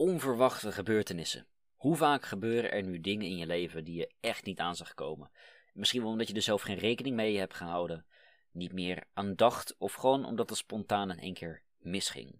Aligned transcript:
Onverwachte 0.00 0.72
gebeurtenissen. 0.72 1.46
Hoe 1.76 1.96
vaak 1.96 2.24
gebeuren 2.24 2.72
er 2.72 2.82
nu 2.82 3.00
dingen 3.00 3.26
in 3.26 3.36
je 3.36 3.46
leven 3.46 3.84
die 3.84 3.96
je 3.96 4.10
echt 4.20 4.44
niet 4.44 4.58
aan 4.58 4.76
zag 4.76 4.94
komen? 4.94 5.30
Misschien 5.72 6.02
wel 6.02 6.10
omdat 6.10 6.28
je 6.28 6.34
er 6.34 6.42
zelf 6.42 6.62
geen 6.62 6.78
rekening 6.78 7.16
mee 7.16 7.38
hebt 7.38 7.54
gehouden, 7.54 8.06
niet 8.50 8.72
meer 8.72 9.04
aan 9.12 9.34
dacht 9.34 9.74
of 9.78 9.94
gewoon 9.94 10.24
omdat 10.24 10.48
het 10.48 10.58
spontaan 10.58 11.10
in 11.10 11.18
één 11.18 11.34
keer 11.34 11.62
misging. 11.78 12.38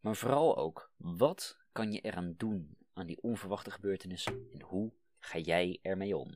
Maar 0.00 0.16
vooral 0.16 0.56
ook, 0.56 0.90
wat 0.96 1.56
kan 1.72 1.92
je 1.92 2.00
eraan 2.00 2.34
doen 2.36 2.76
aan 2.92 3.06
die 3.06 3.22
onverwachte 3.22 3.70
gebeurtenissen 3.70 4.48
en 4.52 4.62
hoe 4.62 4.92
ga 5.18 5.38
jij 5.38 5.78
ermee 5.82 6.16
om? 6.16 6.30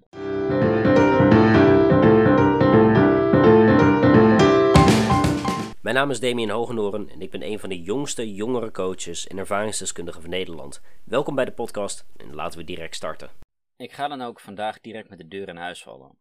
Mijn 5.86 5.98
naam 5.98 6.10
is 6.10 6.20
Damien 6.20 6.50
Hogenoren 6.50 7.08
en 7.08 7.20
ik 7.20 7.30
ben 7.30 7.42
een 7.42 7.58
van 7.58 7.68
de 7.68 7.82
jongste 7.82 8.34
jongere 8.34 8.70
coaches 8.70 9.26
en 9.26 9.38
ervaringsdeskundigen 9.38 10.20
van 10.20 10.30
Nederland. 10.30 10.80
Welkom 11.04 11.34
bij 11.34 11.44
de 11.44 11.52
podcast 11.52 12.06
en 12.16 12.34
laten 12.34 12.58
we 12.58 12.64
direct 12.64 12.94
starten. 12.94 13.30
Ik 13.76 13.92
ga 13.92 14.08
dan 14.08 14.22
ook 14.22 14.40
vandaag 14.40 14.80
direct 14.80 15.08
met 15.08 15.18
de 15.18 15.28
deur 15.28 15.48
in 15.48 15.56
huis 15.56 15.82
vallen. 15.82 16.18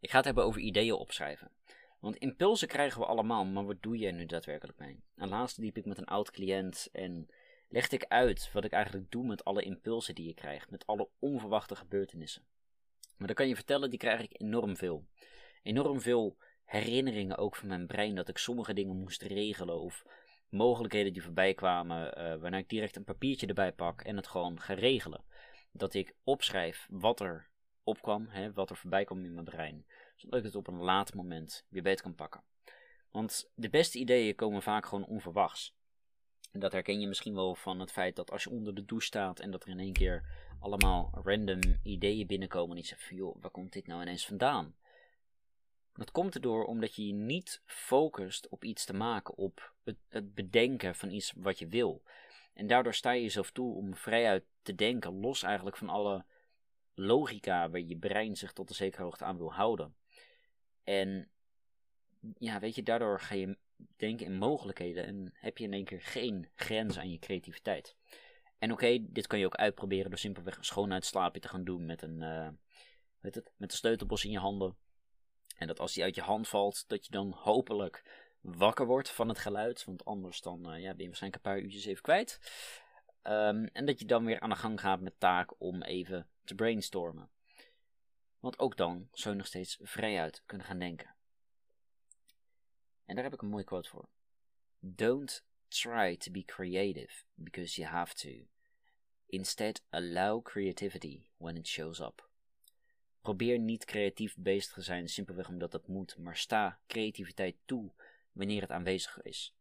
Ik 0.00 0.10
ga 0.10 0.16
het 0.16 0.24
hebben 0.24 0.44
over 0.44 0.60
ideeën 0.60 0.94
opschrijven. 0.94 1.50
Want 2.00 2.16
impulsen 2.16 2.68
krijgen 2.68 3.00
we 3.00 3.06
allemaal, 3.06 3.44
maar 3.44 3.66
wat 3.66 3.82
doe 3.82 4.06
er 4.06 4.12
nu 4.12 4.26
daadwerkelijk 4.26 4.78
mee? 4.78 5.02
En 5.16 5.28
laatst 5.28 5.58
liep 5.58 5.76
ik 5.76 5.86
met 5.86 5.98
een 5.98 6.04
oud 6.04 6.30
cliënt 6.30 6.88
en 6.92 7.28
legde 7.68 7.96
ik 7.96 8.04
uit 8.08 8.50
wat 8.52 8.64
ik 8.64 8.72
eigenlijk 8.72 9.10
doe 9.10 9.26
met 9.26 9.44
alle 9.44 9.62
impulsen 9.62 10.14
die 10.14 10.26
je 10.26 10.34
krijgt, 10.34 10.70
met 10.70 10.86
alle 10.86 11.08
onverwachte 11.18 11.76
gebeurtenissen. 11.76 12.42
Maar 13.16 13.26
dan 13.26 13.36
kan 13.36 13.48
je 13.48 13.54
vertellen, 13.54 13.90
die 13.90 13.98
krijg 13.98 14.20
ik 14.20 14.40
enorm 14.40 14.76
veel. 14.76 15.04
Enorm 15.62 16.00
veel 16.00 16.36
herinneringen 16.64 17.36
ook 17.36 17.56
van 17.56 17.68
mijn 17.68 17.86
brein 17.86 18.14
dat 18.14 18.28
ik 18.28 18.38
sommige 18.38 18.74
dingen 18.74 18.96
moest 18.96 19.22
regelen 19.22 19.80
of 19.80 20.04
mogelijkheden 20.48 21.12
die 21.12 21.22
voorbij 21.22 21.54
kwamen, 21.54 22.06
uh, 22.06 22.40
waarna 22.40 22.56
ik 22.56 22.68
direct 22.68 22.96
een 22.96 23.04
papiertje 23.04 23.46
erbij 23.46 23.72
pak 23.72 24.02
en 24.02 24.16
het 24.16 24.26
gewoon 24.26 24.60
ga 24.60 24.74
regelen. 24.74 25.24
Dat 25.72 25.94
ik 25.94 26.14
opschrijf 26.24 26.86
wat 26.90 27.20
er 27.20 27.48
opkwam, 27.82 28.26
hè, 28.28 28.52
wat 28.52 28.70
er 28.70 28.76
voorbij 28.76 29.04
kwam 29.04 29.24
in 29.24 29.32
mijn 29.32 29.44
brein, 29.44 29.86
zodat 30.16 30.38
ik 30.38 30.44
het 30.44 30.54
op 30.54 30.66
een 30.66 30.82
later 30.82 31.16
moment 31.16 31.66
weer 31.68 31.82
beter 31.82 32.02
kan 32.02 32.14
pakken. 32.14 32.42
Want 33.10 33.50
de 33.54 33.68
beste 33.68 33.98
ideeën 33.98 34.34
komen 34.34 34.62
vaak 34.62 34.86
gewoon 34.86 35.06
onverwachts. 35.06 35.76
En 36.52 36.60
dat 36.60 36.72
herken 36.72 37.00
je 37.00 37.06
misschien 37.06 37.34
wel 37.34 37.54
van 37.54 37.80
het 37.80 37.92
feit 37.92 38.16
dat 38.16 38.30
als 38.30 38.44
je 38.44 38.50
onder 38.50 38.74
de 38.74 38.84
douche 38.84 39.06
staat 39.06 39.40
en 39.40 39.50
dat 39.50 39.62
er 39.62 39.68
in 39.68 39.78
één 39.78 39.92
keer 39.92 40.24
allemaal 40.60 41.10
random 41.24 41.60
ideeën 41.82 42.26
binnenkomen 42.26 42.76
en 42.76 42.82
je 42.82 42.88
zegt 42.88 43.04
van 43.04 43.16
joh, 43.16 43.36
waar 43.40 43.50
komt 43.50 43.72
dit 43.72 43.86
nou 43.86 44.02
ineens 44.02 44.26
vandaan? 44.26 44.74
Dat 45.94 46.10
komt 46.10 46.34
erdoor 46.34 46.64
omdat 46.64 46.94
je 46.94 47.06
je 47.06 47.12
niet 47.12 47.62
focust 47.64 48.48
op 48.48 48.64
iets 48.64 48.84
te 48.84 48.92
maken, 48.92 49.36
op 49.36 49.72
het, 49.84 49.96
het, 50.08 50.34
bedenken 50.34 50.94
van 50.94 51.10
iets 51.10 51.32
wat 51.36 51.58
je 51.58 51.68
wil. 51.68 52.02
En 52.54 52.66
daardoor 52.66 52.94
sta 52.94 53.10
je 53.10 53.22
jezelf 53.22 53.50
toe 53.50 53.74
om 53.74 53.96
vrijuit 53.96 54.44
te 54.62 54.74
denken, 54.74 55.20
los 55.20 55.42
eigenlijk 55.42 55.76
van 55.76 55.88
alle 55.88 56.24
logica 56.94 57.70
waar 57.70 57.80
je 57.80 57.96
brein 57.96 58.36
zich 58.36 58.52
tot 58.52 58.68
een 58.68 58.74
zekere 58.74 59.02
hoogte 59.02 59.24
aan 59.24 59.36
wil 59.36 59.52
houden. 59.52 59.94
En 60.84 61.28
ja, 62.38 62.60
weet 62.60 62.74
je, 62.74 62.82
daardoor 62.82 63.20
ga 63.20 63.34
je 63.34 63.58
denken 63.96 64.26
in 64.26 64.38
mogelijkheden 64.38 65.04
en 65.04 65.30
heb 65.34 65.58
je 65.58 65.64
in 65.64 65.72
één 65.72 65.84
keer 65.84 66.02
geen 66.02 66.48
grens 66.54 66.98
aan 66.98 67.10
je 67.10 67.18
creativiteit. 67.18 67.96
En 68.58 68.72
oké, 68.72 68.98
dit 69.00 69.26
kan 69.26 69.38
je 69.38 69.46
ook 69.46 69.54
uitproberen 69.54 70.10
door 70.10 70.18
simpelweg 70.18 70.56
een 70.56 70.64
schoonheidsslaapje 70.64 71.40
te 71.40 71.48
gaan 71.48 71.64
doen 71.64 71.86
met 71.86 72.02
een, 72.02 72.20
uh, 72.20 72.48
weet 73.20 73.34
het, 73.34 73.52
met 73.56 73.72
een 73.72 73.78
sleutelbos 73.78 74.24
in 74.24 74.30
je 74.30 74.38
handen. 74.38 74.76
En 75.64 75.70
dat 75.70 75.80
als 75.80 75.92
die 75.92 76.02
uit 76.02 76.14
je 76.14 76.20
hand 76.20 76.48
valt, 76.48 76.88
dat 76.88 77.04
je 77.04 77.10
dan 77.10 77.30
hopelijk 77.30 78.02
wakker 78.40 78.86
wordt 78.86 79.10
van 79.10 79.28
het 79.28 79.38
geluid. 79.38 79.84
Want 79.84 80.04
anders 80.04 80.40
dan 80.40 80.72
uh, 80.72 80.80
ja, 80.80 80.88
ben 80.90 81.02
je 81.02 81.06
waarschijnlijk 81.06 81.44
een 81.44 81.50
paar 81.52 81.60
uurtjes 81.60 81.84
even 81.84 82.02
kwijt. 82.02 82.40
Um, 83.22 83.64
en 83.66 83.84
dat 83.84 83.98
je 83.98 84.04
dan 84.04 84.24
weer 84.24 84.40
aan 84.40 84.50
de 84.50 84.56
gang 84.56 84.80
gaat 84.80 85.00
met 85.00 85.20
taak 85.20 85.60
om 85.60 85.82
even 85.82 86.28
te 86.44 86.54
brainstormen. 86.54 87.30
Want 88.38 88.58
ook 88.58 88.76
dan 88.76 89.08
zou 89.12 89.30
je 89.30 89.40
nog 89.40 89.46
steeds 89.46 89.78
vrijuit 89.82 90.42
kunnen 90.46 90.66
gaan 90.66 90.78
denken. 90.78 91.14
En 93.04 93.14
daar 93.14 93.24
heb 93.24 93.34
ik 93.34 93.42
een 93.42 93.48
mooie 93.48 93.64
quote 93.64 93.88
voor. 93.88 94.08
Don't 94.78 95.44
try 95.68 96.16
to 96.16 96.30
be 96.30 96.44
creative 96.44 97.24
because 97.34 97.80
you 97.80 97.92
have 97.92 98.14
to. 98.14 98.46
Instead, 99.26 99.82
allow 99.90 100.42
creativity 100.42 101.26
when 101.36 101.56
it 101.56 101.66
shows 101.66 102.00
up. 102.00 102.32
Probeer 103.24 103.58
niet 103.58 103.84
creatief 103.84 104.36
bezig 104.38 104.72
te 104.72 104.82
zijn 104.82 105.08
simpelweg 105.08 105.48
omdat 105.48 105.72
dat 105.72 105.88
moet, 105.88 106.18
maar 106.18 106.36
sta 106.36 106.78
creativiteit 106.86 107.56
toe 107.64 107.90
wanneer 108.32 108.60
het 108.60 108.70
aanwezig 108.70 109.22
is. 109.22 109.54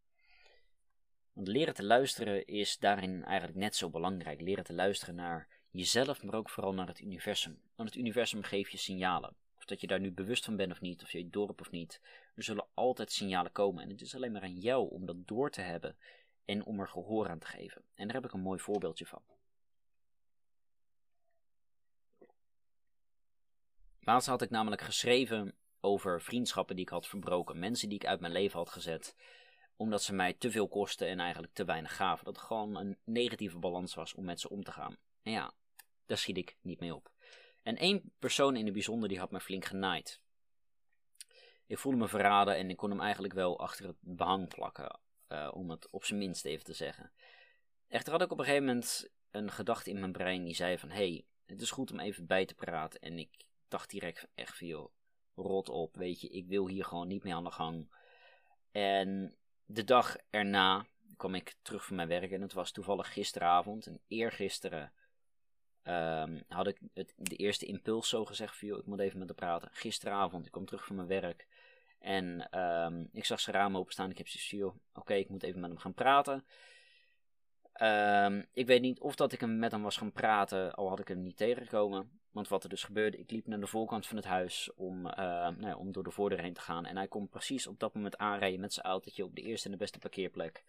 Want 1.33 1.47
leren 1.47 1.73
te 1.73 1.83
luisteren 1.83 2.45
is 2.45 2.77
daarin 2.77 3.23
eigenlijk 3.23 3.57
net 3.57 3.75
zo 3.75 3.89
belangrijk. 3.89 4.41
Leren 4.41 4.63
te 4.63 4.73
luisteren 4.73 5.15
naar 5.15 5.47
jezelf, 5.69 6.23
maar 6.23 6.35
ook 6.35 6.49
vooral 6.49 6.73
naar 6.73 6.87
het 6.87 6.99
universum. 6.99 7.61
Want 7.75 7.89
het 7.89 7.97
universum 7.97 8.43
geeft 8.43 8.71
je 8.71 8.77
signalen. 8.77 9.35
Of 9.57 9.65
dat 9.65 9.81
je 9.81 9.87
daar 9.87 9.99
nu 9.99 10.11
bewust 10.11 10.45
van 10.45 10.55
bent 10.55 10.71
of 10.71 10.81
niet, 10.81 11.03
of 11.03 11.11
je 11.11 11.17
het 11.17 11.33
dorp 11.33 11.61
of 11.61 11.71
niet. 11.71 12.01
Er 12.35 12.43
zullen 12.43 12.67
altijd 12.73 13.11
signalen 13.11 13.51
komen. 13.51 13.83
En 13.83 13.89
het 13.89 14.01
is 14.01 14.15
alleen 14.15 14.31
maar 14.31 14.41
aan 14.41 14.59
jou 14.59 14.89
om 14.89 15.05
dat 15.05 15.27
door 15.27 15.49
te 15.49 15.61
hebben 15.61 15.95
en 16.45 16.65
om 16.65 16.79
er 16.79 16.87
gehoor 16.87 17.29
aan 17.29 17.39
te 17.39 17.47
geven. 17.47 17.81
En 17.95 18.05
daar 18.05 18.15
heb 18.15 18.25
ik 18.25 18.33
een 18.33 18.39
mooi 18.39 18.59
voorbeeldje 18.59 19.05
van. 19.05 19.21
Laatst 24.05 24.27
had 24.27 24.41
ik 24.41 24.49
namelijk 24.49 24.81
geschreven 24.81 25.55
over 25.79 26.21
vriendschappen 26.21 26.75
die 26.75 26.85
ik 26.85 26.91
had 26.91 27.07
verbroken. 27.07 27.59
Mensen 27.59 27.89
die 27.89 27.97
ik 27.97 28.05
uit 28.05 28.19
mijn 28.19 28.33
leven 28.33 28.57
had 28.57 28.69
gezet. 28.69 29.15
Omdat 29.75 30.03
ze 30.03 30.13
mij 30.13 30.33
te 30.33 30.51
veel 30.51 30.67
kosten 30.67 31.07
en 31.07 31.19
eigenlijk 31.19 31.53
te 31.53 31.65
weinig 31.65 31.95
gaven. 31.95 32.25
Dat 32.25 32.35
het 32.35 32.45
gewoon 32.45 32.75
een 32.75 32.97
negatieve 33.03 33.59
balans 33.59 33.93
was 33.93 34.13
om 34.13 34.23
met 34.23 34.39
ze 34.39 34.49
om 34.49 34.63
te 34.63 34.71
gaan. 34.71 34.97
En 35.21 35.31
ja, 35.31 35.53
daar 36.05 36.17
schiet 36.17 36.37
ik 36.37 36.57
niet 36.61 36.79
mee 36.79 36.95
op. 36.95 37.11
En 37.61 37.77
één 37.77 38.11
persoon 38.19 38.55
in 38.55 38.63
het 38.65 38.73
bijzonder 38.73 39.09
die 39.09 39.19
had 39.19 39.31
me 39.31 39.39
flink 39.39 39.65
genaaid. 39.65 40.21
Ik 41.65 41.77
voelde 41.77 41.97
me 41.97 42.07
verraden 42.07 42.55
en 42.55 42.69
ik 42.69 42.77
kon 42.77 42.89
hem 42.89 43.01
eigenlijk 43.01 43.33
wel 43.33 43.59
achter 43.59 43.87
het 43.87 43.97
behang 43.99 44.47
plakken. 44.47 44.99
Uh, 45.29 45.49
om 45.53 45.69
het 45.69 45.89
op 45.89 46.05
zijn 46.05 46.19
minst 46.19 46.45
even 46.45 46.65
te 46.65 46.73
zeggen. 46.73 47.11
Echter 47.87 48.11
had 48.11 48.21
ik 48.21 48.31
op 48.31 48.39
een 48.39 48.45
gegeven 48.45 48.65
moment 48.65 49.09
een 49.31 49.51
gedachte 49.51 49.89
in 49.89 49.99
mijn 49.99 50.11
brein 50.11 50.43
die 50.43 50.55
zei 50.55 50.77
van... 50.77 50.89
Hé, 50.89 50.95
hey, 50.95 51.25
het 51.45 51.61
is 51.61 51.71
goed 51.71 51.91
om 51.91 51.99
even 51.99 52.25
bij 52.25 52.45
te 52.45 52.55
praten. 52.55 52.99
En 52.99 53.19
ik 53.19 53.45
dacht 53.73 53.89
direct 53.89 54.27
echt 54.35 54.57
joh, 54.57 54.91
rot 55.35 55.69
op, 55.69 55.95
weet 55.95 56.21
je, 56.21 56.29
ik 56.29 56.47
wil 56.47 56.67
hier 56.67 56.85
gewoon 56.85 57.07
niet 57.07 57.23
meer 57.23 57.33
aan 57.33 57.43
de 57.43 57.51
gang. 57.51 57.91
En 58.71 59.35
de 59.65 59.83
dag 59.83 60.17
erna 60.29 60.85
kwam 61.17 61.35
ik 61.35 61.55
terug 61.61 61.85
van 61.85 61.95
mijn 61.95 62.07
werk 62.07 62.31
en 62.31 62.41
het 62.41 62.53
was 62.53 62.71
toevallig 62.71 63.13
gisteravond 63.13 63.87
en 63.87 64.01
eergisteren 64.07 64.93
um, 65.83 66.43
had 66.47 66.67
ik 66.67 66.79
het, 66.93 67.13
de 67.17 67.35
eerste 67.35 67.65
impuls 67.65 68.09
zo 68.09 68.25
gezegd 68.25 68.57
van 68.57 68.67
ik 68.67 68.85
moet 68.85 68.99
even 68.99 69.19
met 69.19 69.27
hem 69.27 69.37
praten. 69.37 69.69
Gisteravond, 69.71 70.45
ik 70.45 70.51
kwam 70.51 70.65
terug 70.65 70.85
van 70.85 70.95
mijn 70.95 71.07
werk 71.07 71.47
en 71.99 72.59
um, 72.59 73.09
ik 73.11 73.25
zag 73.25 73.39
zijn 73.39 73.55
raam 73.55 73.77
openstaan. 73.77 74.09
Ik 74.09 74.17
heb 74.17 74.27
zoiets 74.27 74.77
oké, 74.93 75.13
ik 75.13 75.29
moet 75.29 75.43
even 75.43 75.59
met 75.59 75.69
hem 75.69 75.79
gaan 75.79 75.93
praten. 75.93 76.45
Um, 77.83 78.45
ik 78.53 78.67
weet 78.67 78.81
niet 78.81 78.99
of 78.99 79.15
dat 79.15 79.31
ik 79.31 79.39
hem 79.39 79.59
met 79.59 79.71
hem 79.71 79.81
was 79.81 79.97
gaan 79.97 80.11
praten, 80.11 80.73
al 80.73 80.89
had 80.89 80.99
ik 80.99 81.07
hem 81.07 81.21
niet 81.21 81.37
tegengekomen. 81.37 82.19
Want 82.31 82.47
wat 82.47 82.63
er 82.63 82.69
dus 82.69 82.83
gebeurde, 82.83 83.17
ik 83.17 83.31
liep 83.31 83.47
naar 83.47 83.59
de 83.59 83.67
voorkant 83.67 84.07
van 84.07 84.17
het 84.17 84.25
huis 84.25 84.73
om, 84.75 85.05
uh, 85.05 85.13
nou 85.13 85.65
ja, 85.65 85.75
om 85.75 85.91
door 85.91 86.03
de 86.03 86.11
voordeur 86.11 86.41
heen 86.41 86.53
te 86.53 86.61
gaan. 86.61 86.85
En 86.85 86.97
hij 86.97 87.07
kon 87.07 87.29
precies 87.29 87.67
op 87.67 87.79
dat 87.79 87.93
moment 87.93 88.17
aanrijden 88.17 88.59
met 88.59 88.73
zijn 88.73 88.85
autootje 88.85 89.23
op 89.23 89.35
de 89.35 89.41
eerste 89.41 89.65
en 89.65 89.71
de 89.71 89.77
beste 89.77 89.99
parkeerplek. 89.99 90.63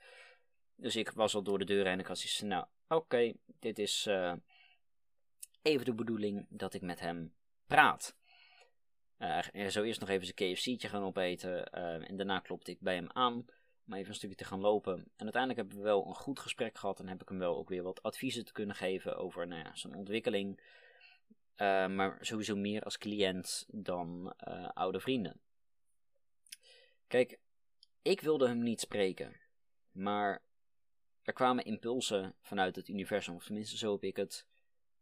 Dus 0.77 0.97
ik 0.97 1.11
was 1.11 1.35
al 1.35 1.43
door 1.43 1.59
de 1.59 1.65
deur 1.65 1.85
heen 1.85 1.93
en 1.93 1.99
ik 1.99 2.07
had 2.07 2.19
zoiets 2.19 2.41
nou 2.41 2.65
oké, 2.89 3.33
dit 3.59 3.79
is 3.79 4.07
uh, 4.07 4.33
even 5.63 5.85
de 5.85 5.95
bedoeling 5.95 6.47
dat 6.49 6.75
ik 6.75 6.83
met 6.83 7.01
hem 7.01 7.35
praat. 7.67 8.17
Uh, 9.19 9.69
zo 9.69 9.83
eerst 9.83 10.01
nog 10.01 10.09
even 10.09 10.27
zijn 10.27 10.55
KFC'tje 10.55 10.89
gaan 10.89 11.03
opeten 11.03 11.65
en 12.07 12.17
daarna 12.17 12.39
klopte 12.39 12.71
ik 12.71 12.81
bij 12.81 12.95
hem 12.95 13.11
aan 13.13 13.47
om 13.87 13.93
even 13.93 14.09
een 14.09 14.15
stukje 14.15 14.37
te 14.37 14.45
gaan 14.45 14.61
lopen. 14.61 14.95
En 14.95 15.23
uiteindelijk 15.23 15.61
hebben 15.61 15.77
we 15.77 15.83
wel 15.83 16.07
een 16.07 16.15
goed 16.15 16.39
gesprek 16.39 16.79
gehad 16.79 17.01
en 17.01 17.09
heb 17.09 17.23
ik 17.23 17.29
hem 17.29 17.39
wel 17.39 17.57
ook 17.57 17.69
weer 17.69 17.83
wat 17.83 18.03
adviezen 18.03 18.45
te 18.45 18.53
kunnen 18.53 18.77
geven 18.77 19.17
over 19.17 19.47
nou 19.47 19.63
ja, 19.65 19.75
zijn 19.75 19.95
ontwikkeling. 19.95 20.61
Uh, 21.57 21.89
maar 21.89 22.19
sowieso 22.21 22.57
meer 22.57 22.83
als 22.83 22.99
cliënt 22.99 23.67
dan 23.69 24.35
uh, 24.49 24.69
oude 24.69 25.01
vrienden. 25.01 25.41
Kijk, 27.07 27.39
ik 28.03 28.21
wilde 28.21 28.49
hem 28.49 28.63
niet 28.63 28.81
spreken, 28.81 29.37
maar 29.93 30.43
er 31.23 31.33
kwamen 31.33 31.65
impulsen 31.65 32.35
vanuit 32.41 32.77
het 32.77 32.89
universum, 32.89 33.35
of 33.35 33.45
tenminste 33.45 33.77
zo 33.77 33.93
heb 33.93 34.03
ik 34.03 34.17
het 34.17 34.47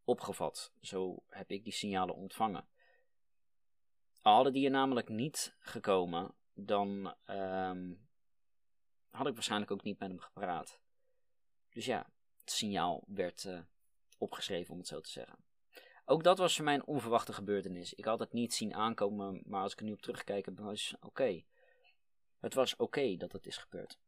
opgevat. 0.04 0.72
Zo 0.80 1.22
heb 1.28 1.50
ik 1.50 1.64
die 1.64 1.72
signalen 1.72 2.14
ontvangen. 2.14 2.66
Al 4.22 4.34
hadden 4.34 4.52
die 4.52 4.64
er 4.64 4.70
namelijk 4.70 5.08
niet 5.08 5.54
gekomen, 5.58 6.34
dan 6.54 7.14
um, 7.26 8.08
had 9.12 9.26
ik 9.26 9.34
waarschijnlijk 9.34 9.70
ook 9.70 9.82
niet 9.82 9.98
met 9.98 10.08
hem 10.08 10.18
gepraat. 10.18 10.80
Dus 11.70 11.84
ja, 11.84 12.06
het 12.40 12.50
signaal 12.50 13.04
werd 13.06 13.44
uh, 13.44 13.60
opgeschreven, 14.18 14.72
om 14.72 14.78
het 14.78 14.88
zo 14.88 15.00
te 15.00 15.10
zeggen. 15.10 15.36
Ook 16.04 16.24
dat 16.24 16.38
was 16.38 16.56
voor 16.56 16.64
mij 16.64 16.74
een 16.74 16.86
onverwachte 16.86 17.32
gebeurtenis. 17.32 17.94
Ik 17.94 18.04
had 18.04 18.18
het 18.18 18.32
niet 18.32 18.54
zien 18.54 18.74
aankomen, 18.74 19.42
maar 19.44 19.62
als 19.62 19.72
ik 19.72 19.78
er 19.78 19.84
nu 19.84 19.92
op 19.92 20.02
terugkijk, 20.02 20.48
was 20.54 20.94
oké. 21.00 21.42
Het 22.40 22.54
was 22.54 22.76
oké 22.76 23.16
dat 23.16 23.32
het 23.32 23.46
is 23.46 23.56
gebeurd. 23.56 23.98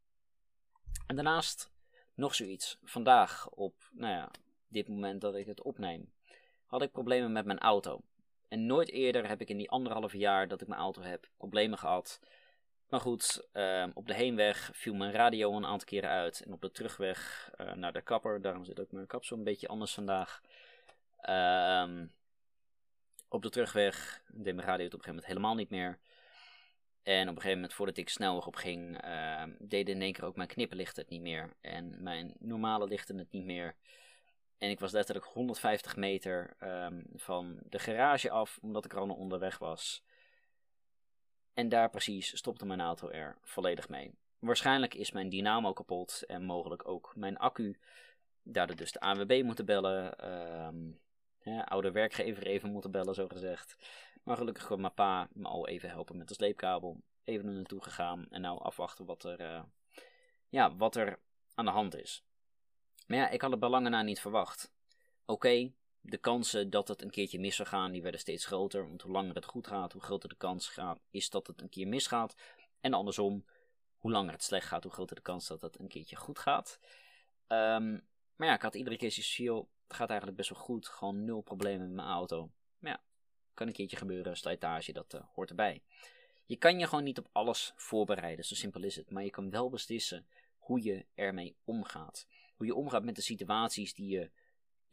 En 1.07 1.15
daarnaast 1.15 1.73
Nog 2.15 2.35
zoiets. 2.35 2.79
Vandaag, 2.83 3.49
op 3.49 3.75
nou 3.93 4.12
ja, 4.12 4.31
dit 4.69 4.89
moment 4.89 5.21
dat 5.21 5.35
ik 5.35 5.47
het 5.47 5.62
opneem, 5.62 6.12
had 6.67 6.83
ik 6.83 6.93
problemen 6.93 7.33
met 7.33 7.45
mijn 7.45 7.59
auto. 7.59 8.00
En 8.49 8.67
nooit 8.67 8.91
eerder 8.91 9.29
heb 9.29 9.41
ik 9.41 9.49
in 9.49 9.57
die 9.57 9.71
anderhalve 9.71 10.19
jaar 10.19 10.49
dat 10.49 10.61
ik 10.61 10.69
mijn 10.69 10.81
auto 10.81 11.03
heb 11.03 11.29
problemen 11.37 11.79
gehad. 11.79 12.21
Maar 12.94 13.02
goed, 13.02 13.49
ehm, 13.52 13.91
op 13.94 14.06
de 14.06 14.14
heenweg 14.14 14.70
viel 14.73 14.94
mijn 14.94 15.12
radio 15.12 15.56
een 15.56 15.67
aantal 15.67 15.87
keren 15.87 16.11
uit. 16.11 16.43
En 16.46 16.52
op 16.52 16.61
de 16.61 16.70
terugweg 16.70 17.50
eh, 17.56 17.73
naar 17.73 17.93
de 17.93 18.00
kapper, 18.00 18.41
daarom 18.41 18.64
zit 18.64 18.81
ook 18.81 18.93
mijn 18.93 19.06
kapsel 19.06 19.37
een 19.37 19.44
beetje 19.44 19.69
anders 19.69 19.94
vandaag. 19.94 20.41
Ehm, 21.20 22.06
op 23.29 23.43
de 23.43 23.50
terugweg 23.50 24.23
deed 24.26 24.55
mijn 24.55 24.67
radio 24.67 24.85
het 24.85 24.94
op 24.94 24.99
een 24.99 25.05
gegeven 25.05 25.08
moment 25.08 25.26
helemaal 25.26 25.55
niet 25.55 25.70
meer. 25.70 25.99
En 27.02 27.23
op 27.23 27.29
een 27.29 27.35
gegeven 27.35 27.55
moment, 27.55 27.75
voordat 27.75 27.96
ik 27.96 28.08
snelweg 28.08 28.46
op 28.46 28.56
ging, 28.56 29.05
uh, 29.05 29.43
deden 29.58 29.94
in 29.94 30.02
één 30.02 30.12
keer 30.12 30.25
ook 30.25 30.37
mijn 30.37 30.49
knipperlichten 30.49 31.02
het 31.02 31.11
niet 31.11 31.23
meer. 31.23 31.52
En 31.61 32.02
mijn 32.02 32.35
normale 32.38 32.87
lichten 32.87 33.19
het 33.19 33.31
niet 33.31 33.44
meer. 33.44 33.75
En 34.58 34.70
ik 34.70 34.81
was 34.81 34.93
letterlijk 34.93 35.26
150 35.26 35.97
meter 35.97 36.56
van 37.14 37.58
de 37.69 37.79
garage 37.79 38.31
af, 38.31 38.58
omdat 38.62 38.85
ik 38.85 38.93
er 38.93 38.99
al 38.99 39.08
onderweg 39.08 39.58
was. 39.58 40.05
En 41.55 41.69
daar 41.69 41.91
precies 41.91 42.37
stopte 42.37 42.67
mijn 42.67 42.81
auto 42.81 43.09
er 43.09 43.39
volledig 43.43 43.89
mee. 43.89 44.15
Waarschijnlijk 44.39 44.95
is 44.95 45.12
mijn 45.12 45.29
dynamo 45.29 45.73
kapot 45.73 46.23
en 46.27 46.45
mogelijk 46.45 46.89
ook 46.89 47.12
mijn 47.17 47.37
accu. 47.37 47.79
Daardoor 48.43 48.77
dus 48.77 48.93
de 48.93 49.01
ANWB 49.01 49.43
moeten 49.45 49.67
bellen. 49.67 50.31
Um, 50.67 51.01
oude 51.65 51.91
werkgever 51.91 52.47
even 52.47 52.71
moeten 52.71 52.91
bellen, 52.91 53.15
zo 53.15 53.29
gezegd. 53.29 53.77
Maar 54.23 54.37
gelukkig 54.37 54.67
kon 54.67 54.81
mijn 54.81 54.95
pa 54.95 55.29
me 55.33 55.49
al 55.49 55.69
even 55.69 55.89
helpen 55.89 56.17
met 56.17 56.29
de 56.29 56.35
sleepkabel. 56.35 57.03
Even 57.25 57.49
er 57.49 57.55
naartoe 57.55 57.83
gegaan 57.83 58.27
en 58.31 58.41
nou 58.41 58.62
afwachten 58.62 59.05
wat 59.05 59.25
er, 59.25 59.41
uh, 59.41 59.62
ja, 60.49 60.77
wat 60.77 60.97
er 60.97 61.19
aan 61.55 61.65
de 61.65 61.71
hand 61.71 61.97
is. 61.97 62.25
Maar 63.07 63.19
ja, 63.19 63.29
ik 63.29 63.41
had 63.41 63.50
het 63.50 63.61
belangen 63.61 63.91
na 63.91 64.03
niet 64.03 64.21
verwacht. 64.21 64.73
Oké, 65.25 65.73
de 66.06 66.19
kansen 66.19 66.71
dat 66.71 66.89
het 66.89 67.03
een 67.03 67.11
keertje 67.11 67.41
mis 67.41 67.56
zou 67.56 67.69
gaan, 67.69 67.93
die 67.93 68.03
werden 68.03 68.21
steeds 68.21 68.47
groter. 68.47 68.89
Want 68.89 69.03
hoe 69.03 69.12
langer 69.12 69.35
het 69.35 69.45
goed 69.45 69.67
gaat, 69.67 69.93
hoe 69.93 70.03
groter 70.03 70.29
de 70.29 70.37
kans 70.37 70.69
gaat, 70.69 71.01
is 71.11 71.31
dat 71.31 71.47
het 71.47 71.61
een 71.61 71.69
keer 71.69 71.89
misgaat. 71.89 72.35
En 72.81 72.93
andersom, 72.93 73.45
hoe 73.99 74.11
langer 74.11 74.33
het 74.33 74.43
slecht 74.43 74.67
gaat, 74.67 74.83
hoe 74.83 74.93
groter 74.93 75.17
de 75.17 75.23
kans 75.23 75.47
dat 75.47 75.61
het 75.61 75.79
een 75.79 75.89
keertje 75.89 76.17
goed 76.17 76.39
gaat. 76.39 76.79
Um, 77.49 78.06
maar 78.37 78.49
ja, 78.49 78.55
ik 78.55 78.62
had 78.62 78.75
iedere 78.75 78.97
keer 78.97 79.11
zoiets 79.11 79.69
het 79.87 79.97
gaat 79.97 80.09
eigenlijk 80.09 80.39
best 80.39 80.51
wel 80.51 80.59
goed. 80.59 80.89
Gewoon 80.89 81.25
nul 81.25 81.41
problemen 81.41 81.87
met 81.87 81.97
mijn 81.97 82.09
auto. 82.09 82.50
Maar 82.79 82.91
ja, 82.91 83.03
kan 83.55 83.67
een 83.67 83.73
keertje 83.73 83.97
gebeuren. 83.97 84.37
Slijtage, 84.37 84.93
dat 84.93 85.15
uh, 85.15 85.21
hoort 85.35 85.50
erbij. 85.50 85.83
Je 86.47 86.57
kan 86.57 86.79
je 86.79 86.87
gewoon 86.87 87.05
niet 87.05 87.19
op 87.19 87.29
alles 87.33 87.73
voorbereiden, 87.77 88.45
zo 88.45 88.55
simpel 88.55 88.83
is 88.83 88.97
het. 88.97 89.11
Maar 89.11 89.25
je 89.25 89.31
kan 89.31 89.50
wel 89.50 89.71
beslissen 89.71 90.27
hoe 90.59 90.83
je 90.83 91.07
ermee 91.15 91.57
omgaat. 91.65 92.27
Hoe 92.57 92.67
je 92.67 92.75
omgaat 92.75 93.05
met 93.05 93.15
de 93.15 93.23
situaties 93.23 93.95
die 93.95 94.09
je 94.09 94.31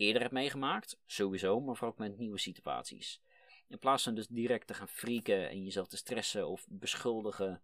eerder 0.01 0.21
hebt 0.21 0.33
meegemaakt, 0.33 0.99
sowieso, 1.05 1.59
maar 1.59 1.75
vooral 1.75 1.91
ook 1.91 1.99
met 1.99 2.17
nieuwe 2.17 2.39
situaties. 2.39 3.21
In 3.67 3.79
plaats 3.79 4.03
van 4.03 4.15
dus 4.15 4.27
direct 4.27 4.67
te 4.67 4.73
gaan 4.73 4.87
frieken 4.87 5.49
en 5.49 5.63
jezelf 5.63 5.87
te 5.87 5.97
stressen 5.97 6.47
of 6.47 6.65
beschuldigen, 6.69 7.61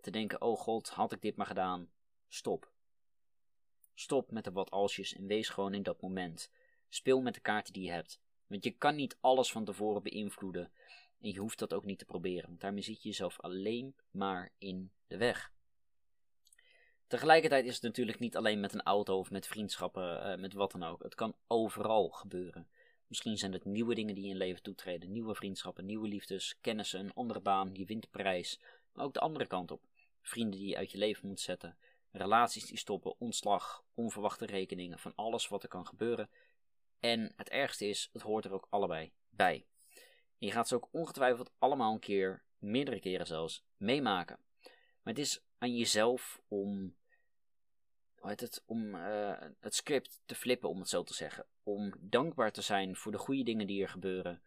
te 0.00 0.10
denken: 0.10 0.40
oh 0.40 0.58
god, 0.58 0.88
had 0.88 1.12
ik 1.12 1.20
dit 1.20 1.36
maar 1.36 1.46
gedaan. 1.46 1.90
Stop. 2.28 2.72
Stop 3.94 4.30
met 4.30 4.44
de 4.44 4.52
wat 4.52 4.70
alsjes 4.70 5.14
en 5.14 5.26
wees 5.26 5.48
gewoon 5.48 5.74
in 5.74 5.82
dat 5.82 6.00
moment. 6.00 6.50
Speel 6.88 7.20
met 7.20 7.34
de 7.34 7.40
kaarten 7.40 7.72
die 7.72 7.84
je 7.84 7.90
hebt. 7.90 8.20
Want 8.46 8.64
je 8.64 8.70
kan 8.70 8.96
niet 8.96 9.16
alles 9.20 9.52
van 9.52 9.64
tevoren 9.64 10.02
beïnvloeden. 10.02 10.72
En 11.20 11.32
je 11.32 11.38
hoeft 11.38 11.58
dat 11.58 11.72
ook 11.72 11.84
niet 11.84 11.98
te 11.98 12.04
proberen. 12.04 12.48
Want 12.48 12.60
daarmee 12.60 12.82
zit 12.82 13.02
je 13.02 13.08
jezelf 13.08 13.40
alleen 13.40 13.94
maar 14.10 14.52
in 14.58 14.92
de 15.06 15.16
weg. 15.16 15.52
Tegelijkertijd 17.10 17.64
is 17.64 17.74
het 17.74 17.82
natuurlijk 17.82 18.18
niet 18.18 18.36
alleen 18.36 18.60
met 18.60 18.74
een 18.74 18.82
auto 18.82 19.18
of 19.18 19.30
met 19.30 19.46
vriendschappen, 19.46 20.26
uh, 20.26 20.40
met 20.40 20.52
wat 20.52 20.70
dan 20.72 20.82
ook. 20.82 21.02
Het 21.02 21.14
kan 21.14 21.34
overal 21.46 22.08
gebeuren. 22.08 22.68
Misschien 23.06 23.38
zijn 23.38 23.52
het 23.52 23.64
nieuwe 23.64 23.94
dingen 23.94 24.14
die 24.14 24.24
in 24.24 24.30
je 24.30 24.36
leven 24.36 24.62
toetreden. 24.62 25.12
Nieuwe 25.12 25.34
vriendschappen, 25.34 25.86
nieuwe 25.86 26.08
liefdes, 26.08 26.58
kennissen, 26.60 27.00
een 27.00 27.14
andere 27.14 27.40
baan, 27.40 27.70
je 27.72 27.84
wint 27.84 28.02
de 28.02 28.08
prijs. 28.10 28.60
Maar 28.92 29.04
ook 29.04 29.14
de 29.14 29.20
andere 29.20 29.46
kant 29.46 29.70
op. 29.70 29.82
Vrienden 30.22 30.58
die 30.58 30.68
je 30.68 30.76
uit 30.76 30.90
je 30.90 30.98
leven 30.98 31.28
moet 31.28 31.40
zetten. 31.40 31.76
Relaties 32.10 32.66
die 32.66 32.78
stoppen, 32.78 33.14
ontslag, 33.18 33.84
onverwachte 33.94 34.46
rekeningen, 34.46 34.98
van 34.98 35.12
alles 35.14 35.48
wat 35.48 35.62
er 35.62 35.68
kan 35.68 35.86
gebeuren. 35.86 36.30
En 37.00 37.32
het 37.36 37.48
ergste 37.48 37.88
is, 37.88 38.10
het 38.12 38.22
hoort 38.22 38.44
er 38.44 38.52
ook 38.52 38.66
allebei 38.70 39.12
bij. 39.30 39.66
Je 40.38 40.50
gaat 40.50 40.68
ze 40.68 40.74
ook 40.74 40.88
ongetwijfeld 40.90 41.50
allemaal 41.58 41.92
een 41.92 41.98
keer, 41.98 42.42
meerdere 42.58 43.00
keren 43.00 43.26
zelfs, 43.26 43.64
meemaken. 43.76 44.38
Maar 45.02 45.14
het 45.14 45.18
is 45.18 45.40
aan 45.58 45.76
jezelf 45.76 46.40
om, 46.48 46.98
het, 48.20 48.62
om 48.66 48.94
uh, 48.94 49.32
het 49.60 49.74
script 49.74 50.20
te 50.24 50.34
flippen, 50.34 50.68
om 50.68 50.78
het 50.78 50.88
zo 50.88 51.02
te 51.02 51.14
zeggen. 51.14 51.46
Om 51.62 51.94
dankbaar 52.00 52.52
te 52.52 52.62
zijn 52.62 52.96
voor 52.96 53.12
de 53.12 53.18
goede 53.18 53.42
dingen 53.42 53.66
die 53.66 53.82
er 53.82 53.88
gebeuren. 53.88 54.42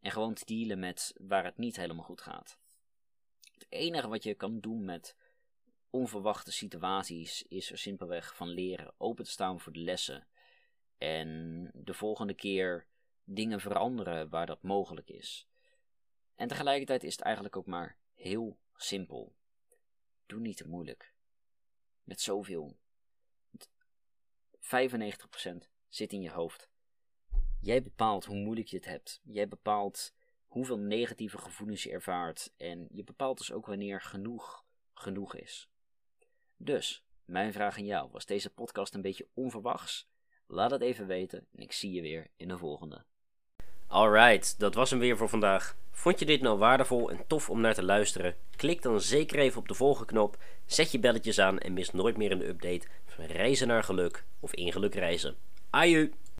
En 0.00 0.10
gewoon 0.10 0.34
te 0.34 0.44
dealen 0.44 0.78
met 0.78 1.14
waar 1.20 1.44
het 1.44 1.58
niet 1.58 1.76
helemaal 1.76 2.04
goed 2.04 2.20
gaat. 2.20 2.58
Het 3.52 3.66
enige 3.68 4.08
wat 4.08 4.22
je 4.22 4.34
kan 4.34 4.60
doen 4.60 4.84
met 4.84 5.16
onverwachte 5.90 6.52
situaties 6.52 7.42
is 7.42 7.70
er 7.70 7.78
simpelweg 7.78 8.36
van 8.36 8.48
leren 8.48 8.94
open 8.96 9.24
te 9.24 9.30
staan 9.30 9.60
voor 9.60 9.72
de 9.72 9.80
lessen. 9.80 10.26
En 10.98 11.70
de 11.74 11.94
volgende 11.94 12.34
keer 12.34 12.86
dingen 13.24 13.60
veranderen 13.60 14.28
waar 14.28 14.46
dat 14.46 14.62
mogelijk 14.62 15.08
is. 15.08 15.48
En 16.34 16.48
tegelijkertijd 16.48 17.04
is 17.04 17.12
het 17.12 17.20
eigenlijk 17.20 17.56
ook 17.56 17.66
maar 17.66 17.96
heel 18.14 18.58
simpel. 18.76 19.34
Doe 20.26 20.40
niet 20.40 20.56
te 20.56 20.68
moeilijk. 20.68 21.14
Met 22.04 22.20
zoveel. 22.20 22.76
95% 24.64 24.68
zit 25.88 26.12
in 26.12 26.20
je 26.20 26.30
hoofd. 26.30 26.68
Jij 27.60 27.82
bepaalt 27.82 28.24
hoe 28.24 28.36
moeilijk 28.36 28.68
je 28.68 28.76
het 28.76 28.86
hebt. 28.86 29.20
Jij 29.22 29.48
bepaalt 29.48 30.14
hoeveel 30.46 30.78
negatieve 30.78 31.38
gevoelens 31.38 31.82
je 31.82 31.90
ervaart. 31.90 32.52
En 32.56 32.88
je 32.90 33.04
bepaalt 33.04 33.38
dus 33.38 33.52
ook 33.52 33.66
wanneer 33.66 34.00
genoeg 34.00 34.64
genoeg 34.94 35.36
is. 35.36 35.68
Dus, 36.56 37.04
mijn 37.24 37.52
vraag 37.52 37.76
aan 37.76 37.84
jou: 37.84 38.08
was 38.10 38.26
deze 38.26 38.50
podcast 38.50 38.94
een 38.94 39.02
beetje 39.02 39.28
onverwachts? 39.34 40.08
Laat 40.46 40.70
het 40.70 40.82
even 40.82 41.06
weten 41.06 41.46
en 41.52 41.62
ik 41.62 41.72
zie 41.72 41.92
je 41.92 42.02
weer 42.02 42.30
in 42.36 42.48
de 42.48 42.58
volgende. 42.58 43.04
Alright, 43.86 44.58
dat 44.58 44.74
was 44.74 44.90
hem 44.90 44.98
weer 44.98 45.16
voor 45.16 45.28
vandaag. 45.28 45.76
Vond 45.90 46.18
je 46.18 46.24
dit 46.24 46.40
nou 46.40 46.58
waardevol 46.58 47.10
en 47.10 47.26
tof 47.26 47.50
om 47.50 47.60
naar 47.60 47.74
te 47.74 47.82
luisteren? 47.82 48.36
Klik 48.56 48.82
dan 48.82 49.00
zeker 49.00 49.38
even 49.38 49.60
op 49.60 49.68
de 49.68 49.74
volgende 49.74 50.12
knop, 50.12 50.38
zet 50.66 50.92
je 50.92 50.98
belletjes 50.98 51.38
aan 51.38 51.58
en 51.58 51.72
mis 51.72 51.90
nooit 51.90 52.16
meer 52.16 52.32
een 52.32 52.48
update 52.48 52.86
reizen 53.18 53.66
naar 53.68 53.82
geluk 53.82 54.24
of 54.40 54.54
in 54.54 54.72
geluk 54.72 54.94
reizen. 54.94 55.34
Aju! 55.70 56.10